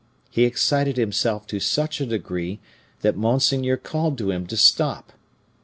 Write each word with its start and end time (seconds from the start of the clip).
He 0.31 0.45
excited 0.45 0.97
himself 0.97 1.45
to 1.45 1.59
such 1.59 2.01
a 2.01 2.07
degree 2.07 2.59
that 3.01 3.15
monseigneur 3.15 3.77
called 3.77 4.17
to 4.17 4.31
him 4.31 4.47
to 4.47 4.57
stop. 4.57 5.13